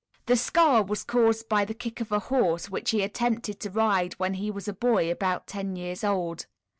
[0.25, 4.13] The scar was caused by the kick of a horse which he attempted to ride
[4.13, 6.47] when he was a boy about ten years old.